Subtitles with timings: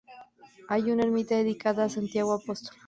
[0.67, 2.75] Hay una ermita dedicada a Santiago Apóstol.